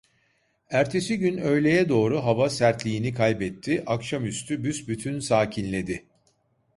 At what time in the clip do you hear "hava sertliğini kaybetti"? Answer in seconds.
2.23-3.83